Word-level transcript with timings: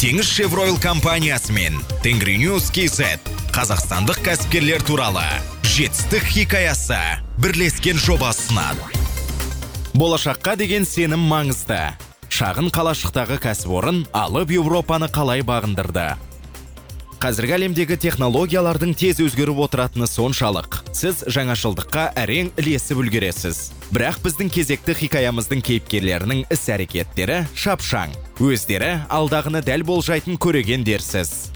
теңіз 0.00 0.24
шевройл 0.32 0.78
компаниясы 0.80 1.52
мен 1.52 1.74
тенгриньюс 2.00 2.70
kz 2.72 3.18
қазақстандық 3.52 4.22
кәсіпкерлер 4.24 4.80
туралы. 4.88 5.26
Жетістік 5.60 6.24
хикаясы. 6.24 6.96
Бірлескен 7.36 8.00
жоба 8.00 8.30
ұсынады. 8.32 8.80
Болашаққа 9.92 10.54
деген 10.56 10.88
сенім 10.88 11.20
маңызды. 11.28 11.82
Шағын 12.32 12.70
қалашықтағы 12.72 13.36
кәсіпорын 13.44 14.06
алып 14.16 14.54
еуропаны 14.56 15.10
қалай 15.12 15.44
бағындырды? 15.44 16.14
Қазіргі 17.20 17.58
әлемдегі 17.58 18.00
технологиялардың 18.00 18.96
тез 18.96 19.20
өзгеріп 19.20 19.60
отыратыны 19.66 20.08
соншалық. 20.08 20.80
Сіз 20.96 21.26
жаңашылдыққа 21.28 22.14
әрең 22.16 22.54
ілесіп 22.56 23.04
үлгересіз. 23.04 23.66
Бірақ 23.92 24.22
біздің 24.24 24.48
кезекті 24.56 24.96
хикаямыздың 24.96 25.60
кейіпкерлерінің 25.60 26.46
іс 26.48 26.68
әрекеттері 26.72 27.42
шапшаң. 27.52 28.16
Өздері 28.40 29.02
алдағыны 29.12 29.60
дәл 29.60 29.82
болжайтын 29.84 30.38
көрегендерсіз. 30.40 31.50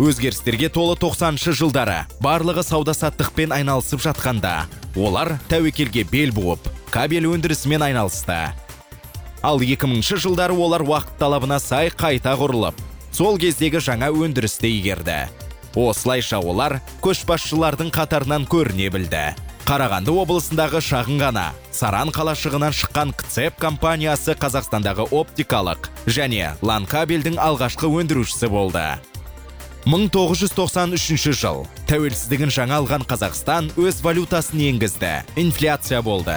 Өзгерістерге 0.00 0.70
толы 0.72 0.94
90-шы 0.96 1.52
жылдары 1.52 1.98
барлығы 2.24 2.64
сауда 2.64 2.94
саттықпен 2.96 3.52
айналысып 3.52 4.00
жатқанда 4.06 4.54
олар 4.96 5.34
тәуекелге 5.52 6.06
бел 6.08 6.32
буып 6.32 6.70
кабель 6.88 7.28
өндірісімен 7.28 7.84
айналысты. 7.90 8.38
Ал 9.44 9.60
2000 9.60 10.00
жылдары 10.24 10.56
олар 10.56 10.86
уақыт 10.88 11.20
талабына 11.20 11.60
сай 11.60 11.92
қайта 11.92 12.32
құрылып 12.32 12.80
сол 13.12 13.36
кездегі 13.36 13.84
жаңа 13.84 14.08
өндірісті 14.08 14.72
игерді. 14.80 15.20
Осылайша 15.76 16.40
олар 16.40 16.80
көшбасшылардың 17.04 17.92
қатарынан 17.92 18.48
көріне 18.48 18.88
білді. 18.88 19.34
Қарағанды 19.68 20.10
облысындағы 20.16 20.80
шағын 20.82 21.20
ғана 21.20 21.44
саран 21.70 22.08
қалашығынан 22.10 22.72
шыққан 22.74 23.12
кцеп 23.20 23.60
компаниясы 23.60 24.34
қазақстандағы 24.34 25.06
оптикалық 25.14 25.89
және 26.06 26.52
лан 26.62 26.86
кабельдің 26.88 27.36
алғашқы 27.40 27.90
өндірушісі 28.00 28.48
болды. 28.52 28.84
1993 29.88 31.32
жыл 31.32 31.64
тәуелсіздігін 31.88 32.52
жаңа 32.52 32.80
алған 32.82 33.06
қазақстан 33.08 33.70
өз 33.80 34.02
валютасын 34.04 34.60
енгізді. 34.70 35.12
Инфляция 35.40 36.02
болды. 36.02 36.36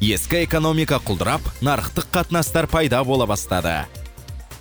Ескі 0.00 0.44
экономика 0.44 1.00
құлдырап 1.02 1.42
нарықтық 1.64 2.10
қатынастар 2.14 2.68
пайда 2.70 3.02
бола 3.04 3.26
бастады. 3.26 3.82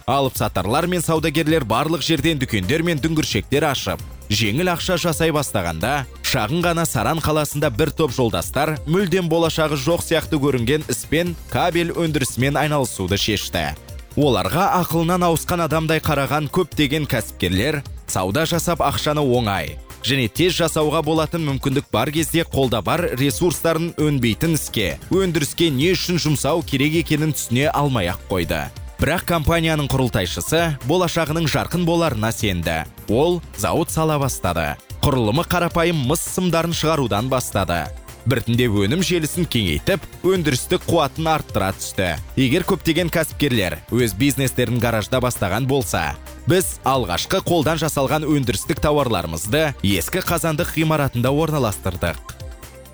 Алып 0.06 0.36
сатарлар 0.36 0.88
мен 0.88 1.02
саудагерлер 1.02 1.64
барлық 1.64 2.02
жерден 2.04 2.42
дүкендер 2.42 2.84
мен 2.84 3.00
дүңгіршектер 3.00 3.64
ашып 3.70 4.02
жеңіл 4.34 4.72
ақша 4.74 4.98
жасай 5.00 5.32
бастағанда 5.36 5.94
шағын 6.28 6.64
ғана 6.66 6.86
саран 6.90 7.22
қаласында 7.24 7.70
бір 7.72 7.92
топ 7.96 8.12
жолдастар 8.16 8.76
мүлдем 8.88 9.30
болашағы 9.32 9.78
жоқ 9.80 10.04
сияқты 10.04 10.40
көрінген 10.44 10.88
іспен 10.92 11.36
кабель 11.52 11.94
өндірісімен 11.96 12.60
айналысуды 12.60 13.18
шешті. 13.18 13.72
Оларға 14.18 14.68
ақылынан 14.84 15.26
ауысқан 15.26 15.64
адамдай 15.66 16.02
қараған 16.04 16.52
көптеген 16.54 17.08
кәсіпкерлер 17.10 17.82
сауда 18.06 18.46
жасап 18.46 18.84
ақшаны 18.86 19.24
оңай 19.24 19.74
және 20.06 20.28
тез 20.30 20.54
жасауға 20.60 21.02
болатын 21.06 21.46
мүмкіндік 21.48 21.88
бар 21.92 22.12
кезде 22.14 22.44
қолда 22.46 22.84
бар 22.86 23.08
ресурстарын 23.18 23.94
өнбейтін 23.98 24.58
іске 24.60 24.98
өндіріске 25.10 25.72
не 25.74 25.94
үшін 25.96 26.22
жұмсау 26.22 26.62
керек 26.68 27.00
екенін 27.02 27.34
түсіне 27.34 27.70
алмай 27.72 28.12
ақ 28.12 28.22
қойды. 28.30 28.62
Бірақ 29.02 29.26
компанияның 29.28 29.90
құрылтайшысы 29.92 30.78
болашағының 30.88 31.50
жарқын 31.52 31.84
боларына 31.88 32.32
сенді. 32.32 32.84
Ол 33.10 33.42
зауыт 33.58 33.92
сала 33.92 34.20
бастады. 34.22 34.76
Құрылымы 35.04 35.44
қарапайым 35.50 36.06
мыс 36.08 36.24
сымдарын 36.36 36.72
шығарудан 36.72 37.28
бастады. 37.32 37.88
Біртіндеп 38.30 38.76
өнім 38.84 39.04
желісін 39.06 39.48
кеңейтіп 39.50 40.04
өндірістік 40.28 40.86
қуатын 40.88 41.30
арттыра 41.34 41.72
түсті. 41.78 42.14
Егер 42.40 42.66
көптеген 42.68 43.12
кәсіпкерлер 43.14 43.80
өз 43.92 44.16
бизнестерін 44.20 44.80
гаражда 44.84 45.22
бастаған 45.24 45.68
болса 45.70 46.14
біз 46.48 46.78
алғашқы 46.88 47.40
қолдан 47.48 47.80
жасалған 47.80 48.26
өндірістік 48.28 48.82
тауарларымызды 48.84 49.70
ескі 49.88 50.24
қазандық 50.28 50.74
ғимаратында 50.76 51.32
орналастырдық. 51.32 52.38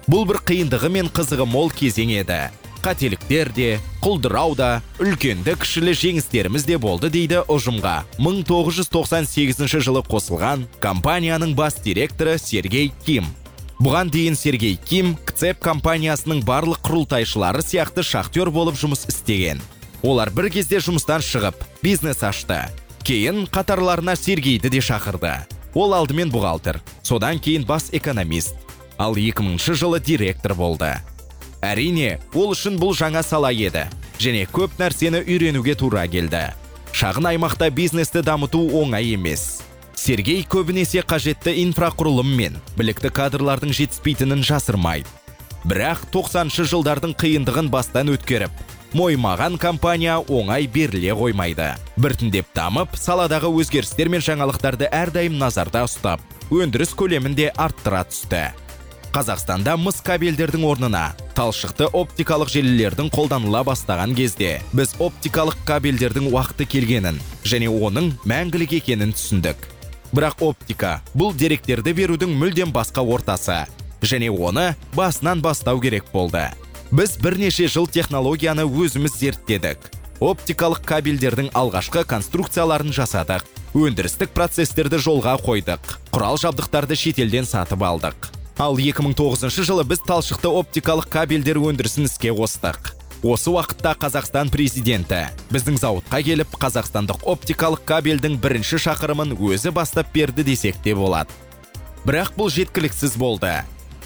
Бұл 0.09 0.25
бір 0.29 0.41
қиындығы 0.45 0.89
мен 0.93 1.09
қызығы 1.13 1.45
мол 1.49 1.69
кезең 1.73 2.13
еді. 2.21 2.47
Қателіктер 2.79 3.51
де 3.51 3.67
құлдырау 3.99 4.53
да 4.55 4.69
үлкенді 5.03 5.57
кішілі 5.59 5.91
жеңістеріміз 5.99 6.63
де 6.65 6.77
болды 6.79 7.09
дейді 7.11 7.41
ұжымға. 7.51 8.05
1998 8.17 9.83
жылы 9.83 10.05
қосылған 10.07 10.63
компанияның 10.79 11.57
бас 11.59 11.81
директоры 11.83 12.37
Сергей 12.39 12.93
Ким. 13.05 13.27
Бұған 13.79 14.11
дейін 14.11 14.35
Сергей 14.35 14.75
Ким 14.75 15.13
кцеп 15.25 15.61
компаниясының 15.63 16.41
барлық 16.47 16.81
құрылтайшылары 16.83 17.63
сияқты 17.63 18.03
шахтер 18.03 18.51
болып 18.51 18.75
жұмыс 18.79 19.05
істеген. 19.07 19.61
Олар 20.03 20.31
бір 20.35 20.49
кезде 20.51 20.79
жұмыстан 20.83 21.23
шығып 21.23 21.63
бизнес 21.83 22.23
ашты. 22.23 22.59
Кейін 23.07 23.45
қатарларына 23.47 24.15
Сергейді 24.19 24.69
де 24.69 24.83
шақырды. 24.83 25.31
Ол 25.73 25.93
алдымен 25.93 26.31
бухгалтер 26.31 26.81
содан 27.03 27.39
кейін 27.39 27.65
бас 27.65 27.89
экономист 27.93 28.55
ал 28.97 29.15
2000 29.15 29.57
жылы 29.79 29.99
директор 30.03 30.53
болды. 30.53 30.91
Әрине 31.61 32.19
ол 32.33 32.51
үшін 32.51 32.79
бұл 32.79 32.91
жаңа 32.95 33.23
сала 33.23 33.51
еді 33.51 33.87
және 34.19 34.43
көп 34.51 34.75
нәрсені 34.79 35.23
үйренуге 35.23 35.75
тура 35.79 36.03
келді. 36.07 36.51
Шағын 36.91 37.31
аймақта 37.31 37.69
бизнесті 37.71 38.23
дамыту 38.25 38.59
оңай 38.81 39.13
емес. 39.13 39.61
Сергей 39.99 40.45
көбінесе 40.47 41.01
қажетті 41.03 41.51
инфрақұрылым 41.65 42.29
мен 42.37 42.57
білікті 42.79 43.11
кадрлардың 43.15 43.73
жетіспейтінін 43.75 44.43
жасырмайды. 44.47 45.09
Бірақ 45.67 46.05
90 46.13 46.69
жылдардың 46.71 47.15
қиындығын 47.19 47.67
бастан 47.73 48.11
өткеріп 48.13 48.61
моймаған 48.95 49.57
компания 49.59 50.15
оңай 50.17 50.69
беріле 50.71 51.11
қоймайды. 51.13 51.73
Біртіндеп 51.99 52.47
дамып 52.55 52.95
саладағы 52.95 53.51
өзгерістер 53.59 54.09
мен 54.09 54.23
жаңалықтарды 54.23 54.87
әрдайым 54.87 55.35
назарда 55.41 55.83
ұстап 55.85 56.23
өндіріс 56.49 56.95
көлемін 56.97 57.35
де 57.35 57.49
арттыра 57.51 58.05
түсті. 58.07 58.47
Қазақстанда 59.09 59.73
мыс 59.81 59.99
кабельдердің 60.05 60.63
орнына 60.69 61.01
талшықты 61.37 61.87
оптикалық 61.97 62.51
желілердің 62.53 63.09
қолданыла 63.13 63.63
бастаған 63.65 64.13
кезде 64.17 64.59
біз 64.71 64.93
оптикалық 65.01 65.57
кабельдердің 65.65 66.29
уақыты 66.29 66.69
келгенін 66.69 67.17
және 67.43 67.71
оның 67.73 68.13
мәңгілік 68.29 68.77
екенін 68.79 69.15
түсіндік. 69.17 69.78
Бірақ 70.15 70.41
оптика 70.45 70.99
бұл 71.13 71.35
деректерді 71.37 71.93
берудің 71.97 72.33
мүлдем 72.39 72.73
басқа 72.75 73.03
ортасы. 73.03 73.65
Және 74.01 74.29
оны 74.31 74.75
басынан 74.95 75.41
бастау 75.41 75.81
керек 75.81 76.05
болды. 76.13 76.47
Біз 76.91 77.17
бірнеше 77.21 77.67
жыл 77.67 77.87
технологияны 77.87 78.65
өзіміз 78.65 79.17
зерттедік. 79.19 79.91
Оптикалық 80.19 80.81
кабельдердің 80.83 81.51
алғашқы 81.55 82.03
конструкцияларын 82.09 82.91
жасадық. 82.95 83.45
Өндірістік 83.77 84.33
процестерді 84.35 84.97
жолға 84.99 85.37
қойдық. 85.39 85.95
Құрал 86.11 86.39
жабдықтарды 86.41 86.97
шетелден 86.99 87.45
сатып 87.45 87.85
алдық. 87.85 88.31
Ал 88.59 88.75
2009 88.75 89.47
жылы 89.63 89.85
біз 89.87 90.01
талшықты 90.03 90.49
оптикалық 90.51 91.07
кабельдер 91.07 91.61
өндірісін 91.61 92.09
іске 92.09 92.33
қостық. 92.35 92.98
Осы 93.23 93.51
уақытта 93.51 93.95
қазақстан 93.99 94.51
президенті. 94.53 95.27
Біздің 95.51 95.79
зауытқа 95.81 96.21
келіп 96.23 96.55
қазақстандық 96.61 97.25
оптикалық 97.27 97.83
кабельдің 97.89 98.37
бірінші 98.39 98.79
шақырымын 98.85 99.35
өзі 99.35 99.73
бастап 99.75 100.13
берді 100.13 100.45
десек 100.47 100.79
те 100.83 100.95
болады. 100.95 101.33
Бірақ 102.05 102.33
бұл 102.37 102.51
жеткіліксіз 102.53 103.17
болды. 103.19 103.51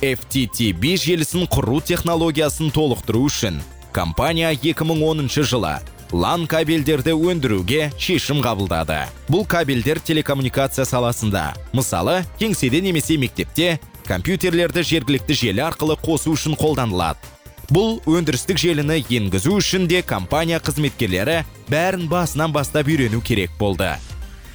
FTTB 0.01 0.97
желісін 0.99 1.45
құру 1.47 1.79
технологиясын 1.85 2.73
толықтыру 2.73 3.27
үшін 3.29 3.61
компания 3.93 4.49
2010 4.51 5.29
жылы 5.45 5.77
лан 6.11 6.47
кабельдерді 6.49 7.13
өндіруге 7.13 7.91
шешім 7.97 8.41
қабылдады. 8.43 9.05
Бұл 9.29 9.45
кабельдер 9.49 10.01
телекоммуникация 10.01 10.85
саласында 10.85 11.53
мысалы 11.73 12.23
кеңседе 12.41 12.81
немесе 12.81 13.17
мектепте 13.17 13.79
компьютерлерді 14.05 14.83
жергілікті 14.83 15.37
желі 15.37 15.63
арқылы 15.69 15.97
қосу 16.01 16.33
үшін 16.35 16.57
қолданылады. 16.59 17.32
Бұл 17.71 17.99
өндірістік 18.09 18.59
желіні 18.59 18.99
енгізу 19.07 19.57
үшін 19.59 19.87
де 19.87 20.01
компания 20.01 20.59
қызметкерлері 20.59 21.43
бәрін 21.69 22.07
басынан 22.11 22.51
бастап 22.51 22.89
үйрену 22.91 23.21
керек 23.21 23.51
болды. 23.59 23.93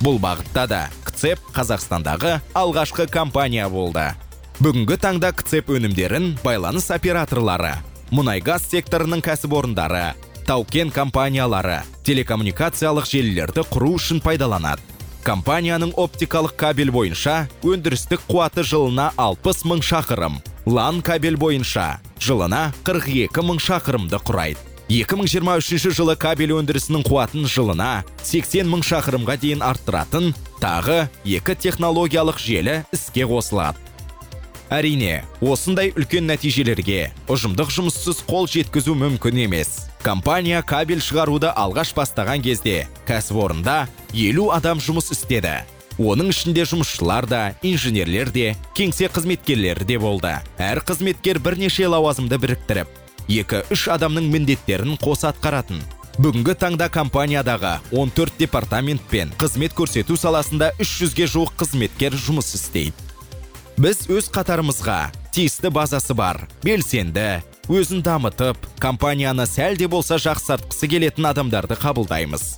Бұл 0.03 0.21
бағытта 0.23 0.67
да 0.69 0.83
кцеп 1.05 1.41
қазақстандағы 1.57 2.39
алғашқы 2.59 3.09
компания 3.11 3.69
болды. 3.69 4.11
Бүгінгі 4.59 4.99
таңда 4.99 5.33
кцеп 5.39 5.71
өнімдерін 5.71 6.35
байланыс 6.45 6.91
операторлары 6.95 7.77
мұнай 8.11 8.41
газ 8.45 8.65
секторының 8.71 9.23
кәсіпорындары 9.25 10.13
тау 10.49 10.65
кен 10.65 10.89
компаниялары 10.91 11.83
телекоммуникациялық 12.09 13.05
желілерді 13.09 13.67
құру 13.69 13.91
үшін 13.99 14.23
пайдаланады. 14.25 14.81
Компанияның 15.27 15.91
оптикалық 16.01 16.55
кабель 16.57 16.93
бойынша 16.95 17.43
өндірістік 17.61 18.23
қуаты 18.31 18.65
жылына 18.65 19.11
60 19.21 19.67
мың 19.69 19.83
шақырым. 19.85 20.39
Лан 20.69 21.01
кабель 21.01 21.37
бойынша. 21.37 21.99
Жылына 22.21 22.73
42 22.85 23.41
мың 23.41 23.59
шақырымды 23.63 24.21
құрайды. 24.21 24.61
2023 24.89 25.93
жылы 25.97 26.17
кабель 26.17 26.53
өндірісінің 26.57 27.05
қуатын 27.09 27.49
жылына 27.49 28.05
80 28.25 28.69
мың 28.69 28.85
шақырымға 28.85 29.37
дейін 29.41 29.65
арттыратын 29.65 30.35
тағы 30.61 31.09
екі 31.25 31.57
технологиялық 31.57 32.41
желі 32.41 32.83
іске 32.93 33.25
қосылады. 33.29 33.81
Әрине 34.69 35.25
осындай 35.41 35.95
үлкен 35.97 36.29
нәтижелерге 36.29 37.15
ұжымдық 37.33 37.73
жұмыссыз 37.73 38.21
қол 38.29 38.49
жеткізу 38.49 38.93
мүмкін 38.93 39.45
емес. 39.47 39.89
Компания 40.05 40.61
кабель 40.61 41.01
шығаруды 41.01 41.49
алғаш 41.49 41.95
бастаған 41.97 42.45
кезде 42.45 42.85
кәсіпорында 43.09 43.87
елу 44.13 44.51
адам 44.53 44.85
жұмыс 44.85 45.13
істеді. 45.17 45.63
Оның 45.99 46.31
ішінде 46.31 46.65
жұмысшылар 46.71 47.27
да 47.27 47.43
инженерлер 47.67 48.31
де 48.31 48.55
кеңсе 48.79 49.11
қызметкерлері 49.11 49.85
де 49.85 49.99
болды. 49.99 50.33
Әр 50.59 50.81
қызметкер 50.87 51.43
бірнеше 51.43 51.89
лауазымды 51.91 52.39
біріктіріп 52.39 52.89
екі 53.29 53.65
үш 53.75 53.89
адамның 53.93 54.31
міндеттерін 54.33 54.97
қоса 55.03 55.33
атқаратын. 55.33 55.83
Бүгінгі 56.19 56.55
таңда 56.59 56.89
компаниядағы 56.91 57.77
14 57.93 58.39
департамент 58.41 59.03
пен 59.11 59.31
қызмет 59.39 59.75
көрсету 59.79 60.17
саласында 60.19 60.73
300-ге 60.79 61.29
жуық 61.31 61.53
қызметкер 61.61 62.17
жұмыс 62.19 62.55
істейді. 62.59 62.97
Біз 63.79 64.09
өз 64.11 64.27
қатарымызға 64.35 65.13
тиісті 65.31 65.71
базасы 65.71 66.17
бар 66.19 66.41
белсенді 66.65 67.45
өзін 67.71 68.03
дамытып 68.03 68.59
компанияны 68.83 69.47
сәл 69.47 69.79
де 69.79 69.87
болса 69.87 70.19
жақсартқысы 70.19 70.89
келетін 70.91 71.29
адамдарды 71.31 71.79
қабылдаймыз. 71.79 72.57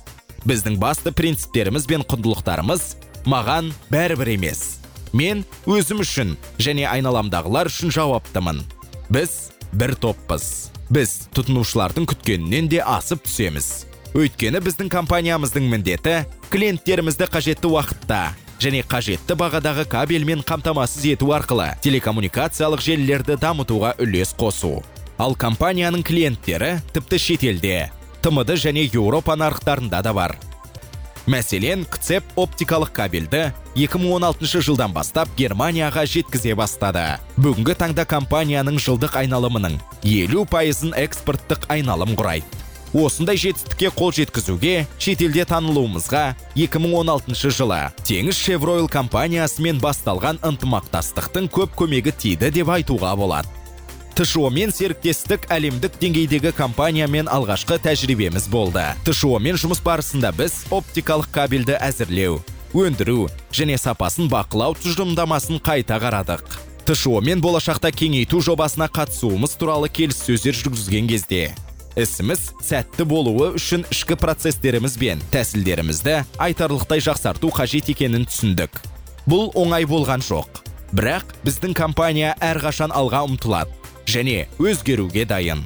Біздің 0.49 0.79
басты 0.81 1.13
принциптеріміз 1.13 1.85
бен 1.85 2.01
құндылықтарымыз 2.01 2.95
маған 3.25 3.71
бәрібір 3.91 4.33
емес. 4.35 4.81
Мен 5.13 5.43
өзім 5.67 6.01
үшін 6.05 6.35
және 6.59 6.87
айналамдағылар 6.87 7.69
үшін 7.71 7.91
жауаптымын. 7.91 8.61
Біз 9.11 9.51
бір 9.73 9.95
топпыз. 9.99 10.71
Біз 10.91 11.27
тұтынушылардың 11.35 12.07
күткенінен 12.11 12.69
де 12.71 12.79
асып 12.83 13.25
түсеміз. 13.27 13.85
Өйткені 14.15 14.59
біздің 14.63 14.89
компаниямыздың 14.91 15.67
міндеті 15.71 16.15
клиенттерімізді 16.51 17.27
қажетті 17.31 17.69
уақытта 17.71 18.21
және 18.61 18.83
қажетті 18.85 19.37
бағадағы 19.39 19.85
кабельмен 19.89 20.43
қамтамасыз 20.45 21.05
ету 21.13 21.31
арқылы 21.31 21.71
телекоммуникациялық 21.85 22.83
желілерді 22.83 23.39
дамытуға 23.39 23.95
үлес 24.03 24.35
қосу. 24.37 24.81
Ал 25.17 25.35
компанияның 25.39 26.03
клиенттері 26.03 26.79
тіпті 26.93 27.19
шетелде 27.19 27.91
тмд 28.21 28.57
және 28.59 28.83
еуропа 28.91 29.35
нарықтарында 29.39 30.01
да 30.03 30.13
бар. 30.13 30.35
Мәселен 31.29 31.83
кцеп 31.85 32.25
оптикалық 32.39 32.93
кабельді 32.95 33.51
2016 33.75 34.63
жылдан 34.65 34.93
бастап 34.95 35.29
германияға 35.37 36.05
жеткізе 36.09 36.55
бастады. 36.57 37.19
Бүгінгі 37.37 37.75
таңда 37.77 38.07
компанияның 38.09 38.79
жылдық 38.81 39.19
айналымының 39.21 39.77
елу 40.07 40.45
пайызын 40.49 40.95
экспорттық 40.97 41.69
айналым 41.69 42.17
құрайды. 42.17 42.61
Осындай 42.91 43.39
жетістікке 43.39 43.87
қол 43.95 44.11
жеткізуге 44.11 44.85
шетелде 44.99 45.45
танылуымызға 45.47 46.33
2016 46.59 47.53
жылы 47.55 47.79
теңіз 48.03 48.35
шевройл 48.35 48.91
компаниясымен 48.91 49.79
басталған 49.79 50.41
ынтымақтастықтың 50.43 51.47
көп 51.55 51.77
көмегі 51.79 52.11
тиді 52.11 52.51
деп 52.51 52.73
айтуға 52.75 53.15
болады. 53.15 53.60
Тшо 54.15 54.49
мен 54.53 54.71
серіктестік 54.71 55.47
әлемдік 55.51 55.95
деңгейдегі 56.01 56.51
компаниямен 56.57 57.29
алғашқы 57.31 57.79
тәжірибеміз 57.83 58.47
болды. 58.51 58.83
Тшо 59.07 59.39
мен 59.39 59.59
жұмыс 59.59 59.81
барысында 59.85 60.33
біз 60.35 60.61
оптикалық 60.71 61.31
кабельді 61.33 61.79
әзірлеу 61.79 62.41
өндіру 62.73 63.25
және 63.51 63.79
сапасын 63.81 64.29
бақылау 64.31 64.77
тұжырымдамасын 64.79 65.59
қайта 65.63 65.99
қарадық. 66.03 66.45
Тшо 66.87 67.19
мен 67.21 67.41
болашақта 67.43 67.91
кеңейту 67.91 68.41
жобасына 68.43 68.87
қатысуымыз 68.91 69.57
туралы 69.59 69.91
келіссөздер 69.91 70.55
жүргізген 70.57 71.11
кезде 71.11 71.51
ісіміз 71.99 72.51
сәтті 72.63 73.05
болуы 73.07 73.51
үшін 73.57 73.83
ішкі 73.91 74.15
процестеріміз 74.19 74.95
бен 75.01 75.21
тәсілдерімізді 75.33 76.21
айтарлықтай 76.39 77.03
жақсарту 77.03 77.51
қажет 77.51 77.91
екенін 77.91 78.25
түсіндік. 78.29 78.79
Бұл 79.27 79.51
оңай 79.59 79.85
болған 79.85 80.23
жоқ. 80.23 80.63
Бірақ 80.95 81.35
біздің 81.45 81.75
компания 81.77 82.33
әрқашан 82.39 82.95
алға 82.95 83.25
ұмтылады. 83.27 83.80
Және 84.05 84.47
өзгеруге 84.59 85.25
дайын. 85.25 85.63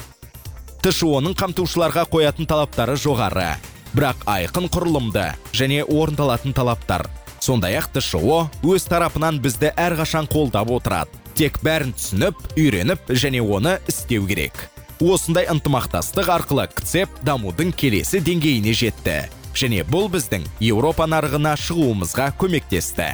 Тшо 0.83 1.19
ның 1.23 1.33
қамтушыларға 1.37 2.05
қоятын 2.11 2.45
талаптары 2.49 2.97
жоғары 2.99 3.55
бірақ 3.95 4.25
айқын 4.27 4.67
құрылымды 4.69 5.25
және 5.55 5.83
орындалатын 5.83 6.53
талаптар. 6.53 7.07
Сондай 7.39 7.77
ақ 7.79 7.91
тшо 7.95 8.47
өз 8.63 8.87
тарапынан 8.89 9.39
бізді 9.41 9.71
әрқашан 9.77 10.27
қолдап 10.31 10.71
отырады. 10.75 11.11
Тек 11.35 11.59
бәрін 11.63 11.91
түсініп 11.95 12.37
үйреніп 12.55 13.11
және 13.11 13.41
оны 13.41 13.79
істеу 13.91 14.27
керек. 14.27 14.69
Осындай 15.03 15.47
ынтымақтастық 15.51 16.29
арқылы 16.31 16.69
кцеп 16.71 17.11
дамудың 17.27 17.73
келесі 17.75 18.21
деңгейіне 18.23 18.71
жетті 18.71 19.17
және 19.55 19.83
бұл 19.87 20.07
біздің 20.13 20.45
еуропа 20.63 21.07
нарығына 21.07 21.55
шығуымызға 21.59 22.29
көмектесті. 22.39 23.13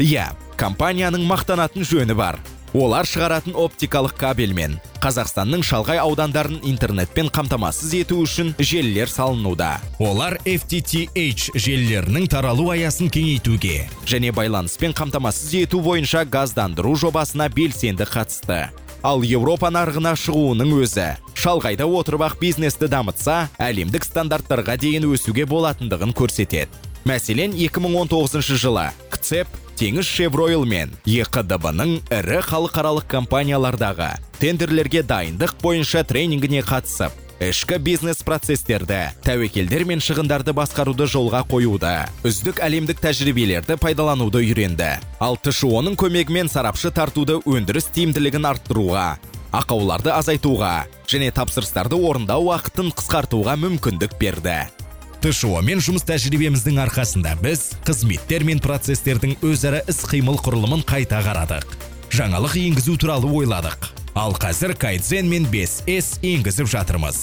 Иә 0.00 0.30
компанияның 0.56 1.26
мақтанатын 1.28 1.84
жөні 1.84 2.16
бар. 2.16 2.40
Олар 2.74 3.06
шығаратын 3.06 3.54
оптикалық 3.54 4.16
кабельмен 4.18 4.74
қазақстанның 5.04 5.62
шалғай 5.62 6.00
аудандарын 6.02 6.58
интернетпен 6.66 7.28
қамтамасыз 7.30 7.92
ету 8.00 8.18
үшін 8.24 8.54
желілер 8.58 9.10
салынуда. 9.12 9.76
Олар 10.02 10.38
FTTH 10.42 11.54
желілерінің 11.54 12.26
таралу 12.32 12.70
аясын 12.74 13.12
кеңейтуге 13.14 13.84
және 14.10 14.32
байланыспен 14.34 14.96
қамтамасыз 14.96 15.54
ету 15.60 15.82
бойынша 15.84 16.24
газдандыру 16.24 16.96
жобасына 16.98 17.46
белсенді 17.52 18.08
қатысты. 18.10 18.72
Ал 19.04 19.22
еуропа 19.22 19.68
нарығына 19.70 20.16
шығуының 20.18 20.72
өзі 20.80 21.10
шалғайда 21.38 21.86
отырып 21.86 22.24
ақ 22.26 22.38
бизнесті 22.40 22.88
дамытса 22.88 23.50
әлемдік 23.60 24.06
стандарттарға 24.08 24.78
дейін 24.80 25.10
өсуге 25.12 25.44
болатындығын 25.46 26.16
көрсетеді. 26.16 26.72
Мәселен 27.04 27.52
2019 27.52 28.56
жылы 28.56 28.88
кцеп 29.12 29.46
теңіз 29.78 30.06
шевройл 30.06 30.64
мен 30.68 30.92
еқдб 31.08 31.66
ның 31.74 31.96
ірі 32.14 32.40
халықаралық 32.46 33.08
компаниялардағы 33.10 34.12
тендерлерге 34.38 35.02
дайындық 35.02 35.56
бойынша 35.62 36.04
тренингіне 36.06 36.62
қатысып 36.66 37.16
ішкі 37.42 37.80
бизнес 37.82 38.22
процестерді 38.26 39.00
тәуекелдер 39.26 39.84
мен 39.88 40.02
шығындарды 40.04 40.54
басқаруды 40.54 41.08
жолға 41.10 41.42
қоюды 41.50 41.94
үздік 42.26 42.62
әлемдік 42.62 43.02
тәжірибелерді 43.02 43.76
пайдалануды 43.82 44.44
үйренді. 44.44 44.94
Ал 45.18 45.38
тшо 45.42 45.82
ның 45.82 45.98
көмегімен 45.98 46.48
сарапшы 46.52 46.94
тартуды 46.94 47.40
өндіріс 47.42 47.90
тиімділігін 47.96 48.46
арттыруға 48.54 49.08
ақауларды 49.54 50.14
азайтуға 50.14 50.86
және 51.10 51.34
тапсырыстарды 51.34 51.98
орындау 51.98 52.48
уақытын 52.50 52.94
қысқартуға 52.94 53.58
мүмкіндік 53.66 54.18
берді. 54.22 54.64
Тшо 55.24 55.62
мен 55.64 55.80
жұмыс 55.80 56.02
тәжірибеміздің 56.04 56.76
арқасында 56.82 57.30
біз 57.40 57.70
қызметтер 57.88 58.42
мен 58.44 58.58
процестердің 58.60 59.38
өзара 59.48 59.78
іс 59.88 60.02
қимыл 60.04 60.36
құрылымын 60.44 60.82
қайта 60.84 61.22
қарадық. 61.24 61.64
Жаңалық 62.12 62.58
енгізу 62.60 62.98
туралы 63.00 63.30
ойладық. 63.32 63.88
Ал 64.12 64.36
қазір 64.36 64.74
кайдзен 64.76 65.30
мен 65.30 65.48
5с 65.48 66.18
енгізіп 66.20 66.68
жатырмыз. 66.74 67.22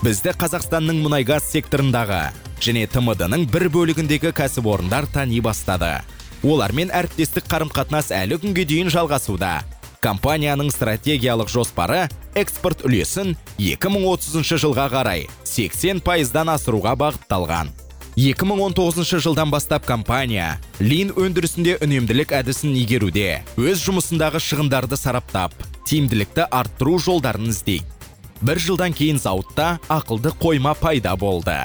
Бізді 0.00 0.32
қазақстанның 0.40 1.04
мұнайгаз 1.04 1.44
секторындағы 1.52 2.22
және 2.64 2.86
тмд 2.88 3.28
ның 3.28 3.44
бір 3.52 3.68
бөлігіндегі 3.76 4.32
кәсіпорындар 4.32 5.04
тани 5.12 5.44
бастады. 5.44 5.98
Олармен 6.40 6.88
әріптестік 6.96 7.44
қарым 7.44 7.68
қатынас 7.68 8.08
әлі 8.08 8.40
күнге 8.40 8.64
дейін 8.72 8.88
жалғасуда. 8.88 9.58
Компанияның 10.04 10.68
стратегиялық 10.68 11.48
жоспары 11.48 12.02
экспорт 12.36 12.82
үлесін 12.84 13.32
2030 13.56 14.60
жылға 14.60 14.90
қарай 14.92 15.24
80 15.48 16.02
пайыздан 16.04 16.50
асыруға 16.52 16.92
бағытталған. 17.00 17.72
2019 18.20 19.16
жылдан 19.24 19.50
бастап 19.50 19.86
компания 19.88 20.60
лин 20.78 21.10
өндірісінде 21.16 21.78
үнемділік 21.82 22.34
әдісін 22.36 22.76
игеруде 22.78 23.40
өз 23.56 23.80
жұмысындағы 23.86 24.42
шығындарды 24.44 24.98
сараптап 25.00 25.56
тиімділікті 25.88 26.46
арттыру 26.50 26.98
жолдарын 27.00 27.48
іздейді. 27.50 27.88
Бір 28.44 28.60
жылдан 28.60 28.92
кейін 28.92 29.16
зауытта 29.18 29.78
ақылды 29.88 30.34
қойма 30.36 30.76
пайда 30.76 31.16
болды. 31.16 31.56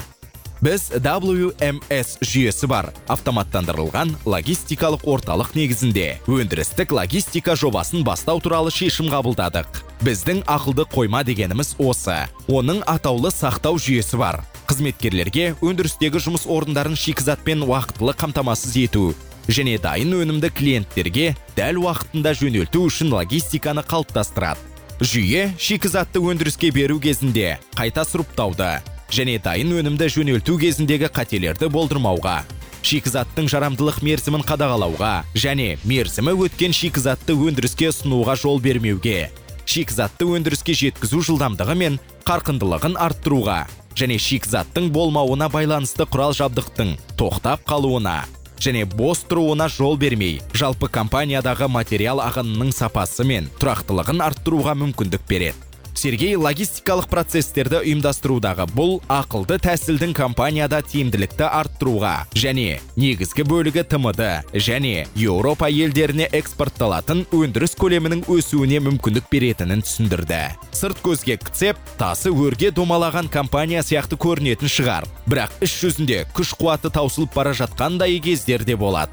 Біз 0.62 0.90
WMS 0.92 2.18
жүйесі 2.24 2.68
бар. 2.68 2.90
Автоматтандырылған 3.08 4.12
логистикалық 4.28 5.06
орталық 5.08 5.54
негізінде 5.56 6.20
өндірістік 6.28 6.92
логистика 6.96 7.56
жобасын 7.56 8.04
бастау 8.04 8.42
туралы 8.44 8.72
шешім 8.74 9.10
қабылдадық. 9.14 9.82
Біздің 10.04 10.44
ақылды 10.48 10.86
қойма 10.92 11.24
дегеніміз 11.28 11.76
осы. 11.80 12.28
Оның 12.48 12.84
атаулы 12.88 13.32
сақтау 13.32 13.80
жүйесі 13.80 14.20
бар. 14.20 14.42
Қызметкерлерге 14.70 15.56
өндірістегі 15.64 16.22
жұмыс 16.28 16.46
орындарын 16.46 16.96
шикізатпен 17.00 17.64
уақытылы 17.66 18.14
қамтамасыз 18.20 18.76
ету 18.84 19.14
және 19.50 19.80
дайын 19.82 20.14
өнімді 20.14 20.52
клиенттерге 20.54 21.32
дәл 21.58 21.82
уақытында 21.82 22.36
жөнелту 22.38 22.84
үшін 22.86 23.10
логистиканы 23.16 23.82
қалыптастырады. 23.82 24.62
Жүйе 25.00 25.50
шикізатты 25.58 26.22
өндіріске 26.22 26.70
беру 26.76 27.00
кезінде 27.02 27.58
қайта 27.74 28.04
сұрыптауды 28.06 28.99
және 29.14 29.40
дайын 29.42 29.74
өнімді 29.82 30.08
жөнелту 30.14 30.58
кезіндегі 30.62 31.10
қателерді 31.14 31.70
болдырмауға 31.74 32.38
шикізаттың 32.86 33.50
жарамдылық 33.52 34.00
мерзімін 34.06 34.46
қадағалауға 34.48 35.14
және 35.36 35.76
мерзімі 35.90 36.36
өткен 36.46 36.74
шикізатты 36.76 37.36
өндіріске 37.36 37.90
ұсынуға 37.92 38.38
жол 38.40 38.62
бермеуге 38.64 39.30
шикізатты 39.70 40.30
өндіріске 40.38 40.78
жеткізу 40.78 41.22
жылдамдығы 41.28 41.76
мен 41.82 42.00
қарқындылығын 42.30 42.98
арттыруға 43.02 43.60
және 44.00 44.20
шикізаттың 44.22 44.90
болмауына 44.96 45.50
байланысты 45.52 46.08
құрал 46.10 46.36
жабдықтың 46.38 46.96
тоқтап 47.20 47.66
қалуына 47.68 48.22
және 48.60 48.86
бос 48.86 49.24
тұруына 49.30 49.70
жол 49.72 49.98
бермей 50.00 50.40
жалпы 50.54 50.90
компаниядағы 50.92 51.70
материал 51.72 52.22
ағынының 52.24 52.74
сапасы 52.76 53.26
мен 53.28 53.50
тұрақтылығын 53.60 54.24
арттыруға 54.26 54.76
мүмкіндік 54.84 55.28
береді. 55.30 55.69
Сергей 55.98 56.36
логистикалық 56.40 57.08
процесстерді 57.12 57.80
ұйымдастырудағы 57.82 58.66
бұл 58.76 58.98
ақылды 59.12 59.60
тәсілдің 59.64 60.14
компанияда 60.18 60.82
тиімділікті 60.86 61.48
арттыруға 61.48 62.14
және 62.36 62.80
негізгі 63.00 63.46
бөлігі 63.50 63.84
тмд 63.92 64.28
және 64.54 65.06
еуропа 65.16 65.70
елдеріне 65.70 66.30
экспортталатын 66.40 67.26
өндіріс 67.36 67.78
көлемінің 67.80 68.26
өсуіне 68.32 68.82
мүмкіндік 68.86 69.30
беретінін 69.32 69.86
түсіндірді. 69.86 70.42
Сырт 70.76 71.02
көзге 71.06 71.40
кцеп 71.44 71.80
тасы 72.00 72.34
өрге 72.34 72.74
домалаған 72.76 73.32
компания 73.32 73.84
сияқты 73.86 74.20
көрінетін 74.20 74.72
шығар. 74.72 75.08
Бірақ 75.30 75.56
іс 75.66 75.78
жүзінде 75.82 76.26
күш 76.36 76.54
қуаты 76.60 76.92
таусылып 76.94 77.34
бара 77.36 77.56
жатқандай 77.56 78.20
кездер 78.24 78.64
де 78.68 78.76
болады. 78.80 79.12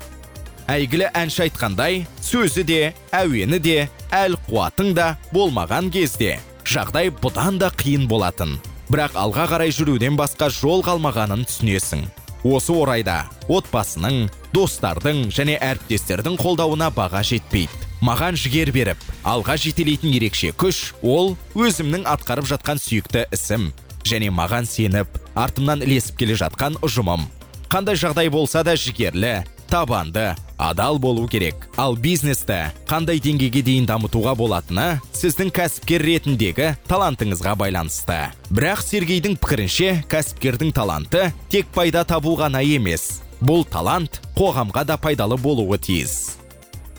Әйгілі 0.66 1.12
әнші 1.14 1.44
айтқандай 1.44 2.00
сөзі 2.18 2.64
де 2.66 2.80
әуені 3.14 3.60
де 3.62 3.86
әл 4.10 4.34
қуатың 4.48 4.96
да 4.98 5.12
болмаған 5.30 5.92
кезде 5.94 6.40
жағдай 6.66 7.10
бұдан 7.22 7.60
да 7.62 7.70
қиын 7.70 8.06
болатын. 8.10 8.56
Бірақ 8.90 9.16
алға 9.18 9.46
қарай 9.50 9.72
жүруден 9.74 10.16
басқа 10.18 10.48
жол 10.50 10.82
қалмағанын 10.86 11.46
түсінесің. 11.46 12.04
Осы 12.46 12.74
орайда 12.74 13.24
отбасының 13.50 14.28
достардың 14.54 15.26
және 15.34 15.56
әріптестердің 15.62 16.36
қолдауына 16.38 16.92
баға 16.94 17.22
жетпейді. 17.26 17.82
Маған 18.04 18.36
жігер 18.38 18.70
беріп 18.74 19.02
алға 19.24 19.56
жетелейтін 19.58 20.12
ерекше 20.18 20.52
күш 20.52 20.92
ол 21.02 21.34
өзімнің 21.56 22.04
атқарып 22.12 22.46
жатқан 22.52 22.78
сүйікті 22.82 23.26
ісім. 23.34 23.70
Және 24.06 24.30
маған 24.30 24.68
сеніп 24.68 25.16
артымнан 25.34 25.82
ілесіп 25.82 26.20
келе 26.20 26.36
жатқан 26.38 26.76
ұжымым. 26.86 27.24
Қандай 27.72 27.98
жағдай 27.98 28.30
болса 28.30 28.62
да 28.62 28.76
жігерлі 28.78 29.40
табанды 29.66 30.34
адал 30.56 30.98
болу 30.98 31.28
керек. 31.28 31.68
Ал 31.76 31.96
бизнесті 31.96 32.72
қандай 32.88 33.20
деңгейге 33.20 33.62
дейін 33.66 33.86
дамытуға 33.88 34.34
болатыны 34.38 35.00
сіздің 35.16 35.52
кәсіпкер 35.54 36.04
ретіндегі 36.06 36.72
талантыңызға 36.88 37.56
байланысты. 37.60 38.32
Бірақ 38.50 38.84
сергейдің 38.86 39.36
пікірінше 39.40 40.04
кәсіпкердің 40.10 40.72
таланты 40.76 41.32
тек 41.52 41.68
пайда 41.74 42.04
табу 42.04 42.36
ғана 42.38 42.62
емес 42.64 43.22
бұл 43.40 43.66
талант 43.68 44.20
қоғамға 44.36 44.86
да 44.88 44.96
пайдалы 44.96 45.36
болуы 45.36 45.78
тиіс. 45.78 46.36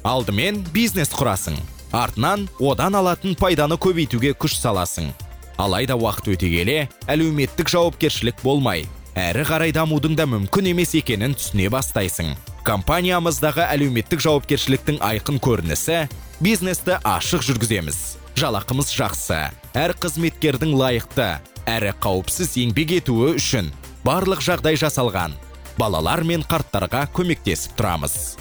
Алдымен 0.03 0.63
бизнес 0.73 1.09
құрасың 1.09 1.57
артынан 1.91 2.47
одан 2.59 2.95
алатын 2.95 3.35
пайданы 3.35 3.77
көбейтуге 3.79 4.33
күш 4.37 4.59
саласың. 4.59 5.09
Алайда 5.57 5.97
уақыт 5.97 6.29
өте 6.35 6.51
келе 6.51 6.77
әлеуметтік 7.09 7.71
жауапкершілік 7.71 8.43
болмай 8.43 8.85
әрі 9.17 9.47
қарай 9.49 9.73
дамудың 9.73 10.13
да 10.19 10.27
мүмкін 10.29 10.69
емес 10.75 10.93
екенін 10.99 11.33
түсіне 11.33 11.71
бастайсың. 11.73 12.35
Компаниямыздағы 12.67 13.63
әлеуметтік 13.63 14.19
жауапкершіліктің 14.25 14.97
айқын 15.05 15.37
көрінісі 15.39 16.01
бизнесті 16.43 16.97
ашық 17.07 17.45
жүргіземіз. 17.47 18.17
Жалақымыз 18.37 18.91
жақсы. 18.91 19.37
Әр 19.77 19.93
қызметкердің 19.95 20.73
лайықты 20.75 21.29
әрі 21.67 21.93
қауіпсіз 22.03 22.57
еңбек 22.59 22.97
етуі 22.97 23.37
үшін 23.37 23.71
барлық 24.03 24.43
жағдай 24.43 24.75
жасалған. 24.79 25.37
Балалар 25.79 26.25
мен 26.27 26.43
қарттарға 26.43 27.05
көмектесіп 27.15 27.77
тұрамыз. 27.79 28.35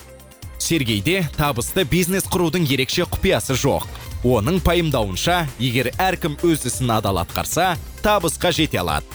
Сергейде 0.58 1.22
табысты 1.36 1.84
бизнес 1.86 2.26
құрудың 2.26 2.66
ерекше 2.66 3.06
құпиясы 3.06 3.54
жоқ. 3.62 3.86
Оның 4.26 4.58
пайымдауынша 4.66 5.44
егер 5.62 5.92
әркім 6.02 6.34
өз 6.42 6.66
ісін 6.66 6.96
адал 6.96 7.22
атқарса 7.22 7.76
табысқа 8.02 8.50
жете 8.56 8.82
алады. 8.82 9.06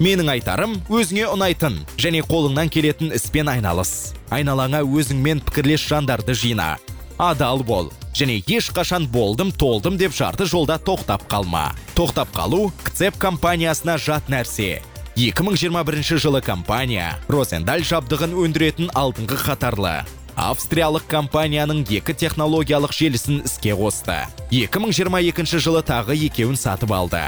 Менің 0.00 0.32
айтарым 0.32 0.78
өзіңе 0.88 1.26
ұнайтын 1.30 1.76
және 2.00 2.22
қолыңнан 2.24 2.70
келетін 2.72 3.12
іспен 3.14 3.50
айналыс. 3.52 4.14
Айналаңа 4.32 4.80
өзіңмен 4.82 5.42
пікірлес 5.44 5.84
жандарды 5.84 6.34
жина. 6.34 6.78
Адал 7.20 7.60
бол 7.62 7.90
және 8.16 8.38
ешқашан 8.48 9.06
болдым 9.12 9.52
толдым 9.52 9.98
деп 10.00 10.14
жарты 10.16 10.46
жолда 10.48 10.78
тоқтап 10.80 11.26
қалма. 11.28 11.74
Тоқтап 11.94 12.32
қалу 12.32 12.70
кцеп 12.82 13.18
компаниясына 13.20 13.98
жат 13.98 14.32
нәрсе. 14.32 14.80
2021 15.16 16.16
жылы 16.16 16.40
компания 16.40 17.18
розендаль 17.28 17.84
жабдығын 17.84 18.32
өндіретін 18.40 18.88
алдыңғы 18.96 19.36
қатарлы. 19.44 20.00
Австриялық 20.40 21.04
компанияның 21.10 21.82
екі 21.92 22.14
технологиялық 22.16 22.94
желісін 22.96 23.42
іске 23.44 23.76
қосты. 23.76 24.22
2022 24.48 25.60
жылы 25.60 25.84
тағы 25.84 26.16
екеуін 26.16 26.56
сатып 26.56 26.94
алды. 26.96 27.20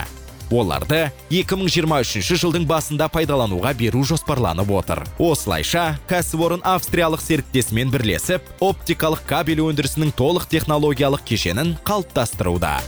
Оларды 0.52 1.00
2023 1.32 2.36
жылдың 2.42 2.66
басында 2.68 3.08
пайдалануға 3.12 3.74
беру 3.78 4.04
жоспарланып 4.06 4.70
отыр. 4.78 5.02
Осылайша 5.18 5.98
кәсіпорын 6.10 6.64
австриялық 6.74 7.24
серіктесімен 7.24 7.92
бірлесіп 7.92 8.52
оптикалық 8.60 9.24
кабель 9.28 9.64
өндірісінің 9.66 10.14
толық 10.18 10.48
технологиялық 10.52 11.24
кешенін 11.26 11.76
қалыптастыруда. 11.88 12.78